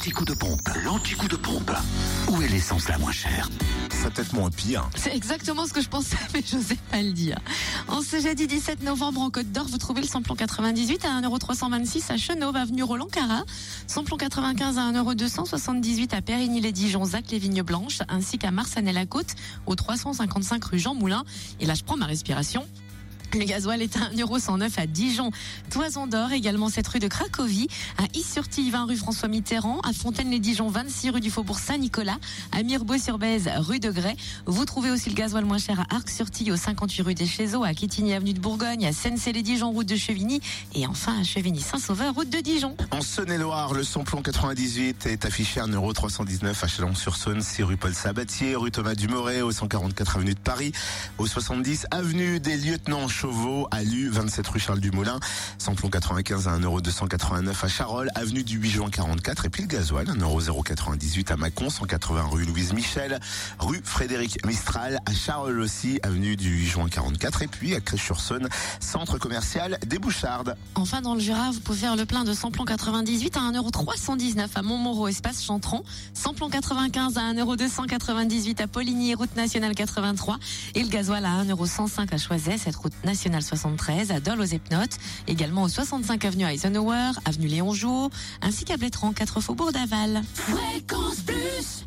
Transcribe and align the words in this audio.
l'anti-coup 0.00 0.24
de 0.24 0.32
pompe. 0.32 0.70
L'anti-coup 0.82 1.28
de 1.28 1.36
pompe. 1.36 1.72
Où 2.30 2.40
est 2.40 2.48
l'essence 2.48 2.88
la 2.88 2.96
moins 2.96 3.12
chère 3.12 3.50
Ça 3.90 4.10
peut 4.10 4.22
être 4.22 4.32
moins 4.32 4.48
pire. 4.48 4.88
C'est 4.96 5.14
exactement 5.14 5.66
ce 5.66 5.74
que 5.74 5.82
je 5.82 5.90
pensais, 5.90 6.16
mais 6.34 6.42
je 6.42 6.56
n'osais 6.56 6.78
pas 6.90 7.02
le 7.02 7.12
dire. 7.12 7.38
En 7.86 8.00
ce 8.00 8.18
jeudi 8.18 8.46
17 8.46 8.82
novembre 8.82 9.20
en 9.20 9.28
Côte 9.28 9.52
d'Or, 9.52 9.66
vous 9.68 9.76
trouvez 9.76 10.00
le 10.00 10.06
samplon 10.06 10.36
98 10.36 11.04
à 11.04 11.20
1,326€ 11.20 12.12
à 12.12 12.16
Chenauve, 12.16 12.56
avenue 12.56 12.82
Roland 12.82 13.08
Cara. 13.12 13.44
Samplon 13.86 14.16
95 14.16 14.78
à 14.78 14.90
1,278€ 14.90 16.14
à 16.14 16.22
Périgny-les-Dijon, 16.22 17.04
Zac 17.04 17.30
les 17.30 17.38
Vignes 17.38 17.62
Blanches, 17.62 17.98
ainsi 18.08 18.38
qu'à 18.38 18.52
Marsanet-la-Côte, 18.52 19.34
au 19.66 19.74
355 19.74 20.64
rue 20.64 20.78
Jean 20.78 20.94
Moulin. 20.94 21.24
Et 21.60 21.66
là, 21.66 21.74
je 21.74 21.84
prends 21.84 21.98
ma 21.98 22.06
respiration. 22.06 22.66
Le 23.32 23.44
gasoil 23.44 23.80
est 23.80 23.96
à 23.96 24.10
1,109€ 24.10 24.70
à 24.76 24.86
Dijon, 24.86 25.30
Toison 25.70 26.08
d'Or, 26.08 26.32
également 26.32 26.68
cette 26.68 26.88
rue 26.88 26.98
de 26.98 27.06
Cracovie, 27.06 27.68
à 27.96 28.02
Is-sur-Tille, 28.14 28.70
20 28.70 28.86
rue 28.86 28.96
François 28.96 29.28
Mitterrand, 29.28 29.78
à 29.80 29.92
Fontaine-les-Dijon, 29.92 30.68
26 30.68 31.10
rue 31.10 31.20
du 31.20 31.30
Faubourg 31.30 31.60
Saint-Nicolas, 31.60 32.18
à 32.50 32.64
Mirbeau-sur-Bèze, 32.64 33.48
rue 33.58 33.78
de 33.78 33.92
Grès. 33.92 34.16
Vous 34.46 34.64
trouvez 34.64 34.90
aussi 34.90 35.10
le 35.10 35.14
gasoil 35.14 35.44
moins 35.44 35.58
cher 35.58 35.78
à 35.78 35.94
Arc-sur-Tille, 35.94 36.50
au 36.50 36.56
58 36.56 37.02
rue 37.02 37.14
des 37.14 37.26
Chézeaux, 37.26 37.62
à 37.62 37.72
Quétigny, 37.72 38.14
avenue 38.14 38.32
de 38.32 38.40
Bourgogne, 38.40 38.84
à 38.84 38.92
Sensey-les-Dijon, 38.92 39.70
route 39.70 39.86
de 39.86 39.96
Chevigny, 39.96 40.40
et 40.74 40.88
enfin 40.88 41.20
à 41.20 41.22
Chevigny-Saint-Sauveur, 41.22 42.14
route 42.14 42.30
de 42.30 42.40
Dijon. 42.40 42.76
En 42.90 43.00
Saône-et-Loire, 43.00 43.74
le 43.74 43.84
samplon 43.84 44.22
98 44.22 45.06
est 45.06 45.24
affiché 45.24 45.60
à 45.60 45.66
1,319€ 45.66 46.64
à 46.64 46.66
Chalon-sur-Saône, 46.66 47.42
6 47.42 47.62
rue 47.62 47.76
Paul 47.76 47.94
Sabatier, 47.94 48.56
rue 48.56 48.72
Thomas 48.72 48.96
Dumoret, 48.96 49.40
au 49.42 49.52
144 49.52 50.16
avenue 50.16 50.34
de 50.34 50.40
Paris, 50.40 50.72
au 51.18 51.28
70 51.28 51.86
avenue 51.92 52.40
des 52.40 52.56
Lieutenants 52.56 53.06
Chauveau, 53.20 53.68
à 53.70 53.82
Lu, 53.82 54.08
27 54.08 54.48
rue 54.48 54.58
Charles 54.58 54.80
Dumoulin, 54.80 55.20
samplon 55.58 55.90
95 55.90 56.48
à 56.48 56.58
1,289€ 56.58 57.52
à 57.62 57.68
Charolles, 57.68 58.08
avenue 58.14 58.42
du 58.44 58.56
8 58.56 58.70
juin 58.70 58.88
44, 58.88 59.44
et 59.44 59.50
puis 59.50 59.60
le 59.64 59.68
gasoil, 59.68 60.06
1,098€ 60.06 61.30
à 61.30 61.36
Mâcon, 61.36 61.68
180 61.68 62.28
rue 62.30 62.46
Louise 62.46 62.72
Michel, 62.72 63.20
rue 63.58 63.82
Frédéric 63.84 64.42
Mistral, 64.46 65.00
à 65.04 65.12
Charolles 65.12 65.60
aussi, 65.60 66.00
avenue 66.02 66.34
du 66.34 66.48
8 66.48 66.66
juin 66.66 66.88
44, 66.88 67.42
et 67.42 67.46
puis 67.46 67.74
à 67.74 67.80
Crèche-sur-Saône, 67.80 68.48
centre 68.80 69.18
commercial 69.18 69.78
des 69.86 69.98
Bouchardes. 69.98 70.56
Enfin, 70.74 71.02
dans 71.02 71.12
le 71.12 71.20
Jura, 71.20 71.50
vous 71.50 71.60
pouvez 71.60 71.80
faire 71.80 71.96
le 71.96 72.06
plein 72.06 72.24
de 72.24 72.32
samplon 72.32 72.64
98 72.64 73.36
à 73.36 73.40
1,319€ 73.40 74.46
à 74.54 74.62
Montmoreau, 74.62 75.08
espace 75.08 75.44
Chantron. 75.44 75.84
Samplon 76.14 76.48
95 76.48 77.18
à 77.18 77.34
1,298€ 77.34 78.62
à 78.62 78.66
Poligny, 78.66 79.14
route 79.14 79.36
nationale 79.36 79.74
83. 79.74 80.38
Et 80.74 80.82
le 80.82 80.88
gasoil 80.88 81.26
à 81.26 81.44
1,105€ 81.44 82.14
à 82.14 82.16
Choiset, 82.16 82.56
cette 82.56 82.76
route 82.76 82.94
nationale 83.04 83.09
73, 83.14 84.10
à 84.10 84.20
Dole 84.20 84.40
aux 84.40 84.44
Epnotes. 84.44 84.98
Également 85.26 85.62
au 85.62 85.68
65 85.68 86.24
avenue 86.24 86.44
Eisenhower, 86.44 87.12
avenue 87.24 87.48
Léon 87.48 87.72
Jouot, 87.72 88.10
ainsi 88.42 88.64
qu'à 88.64 88.76
Blétran, 88.76 89.12
4 89.12 89.40
faubourg 89.40 89.72
d'Aval. 89.72 90.22
Fréquence 90.34 91.20